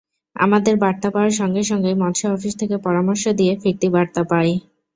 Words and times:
আমাদের 0.35 0.75
বার্তা 0.77 1.09
পাওয়ার 1.13 1.33
সঙ্গে 1.39 1.61
সঙ্গেই 1.63 1.99
মৎস্য 2.01 2.25
অফিস 2.31 2.53
থেকে 2.61 2.75
পরামর্শ 2.85 3.23
দিয়ে 3.39 3.53
ফিরতি 3.61 3.87
বার্তা 3.95 4.21
পাই। 4.31 4.49